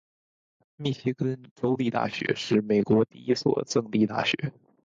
[0.77, 4.51] 密歇根州立大学是美国第一所赠地大学。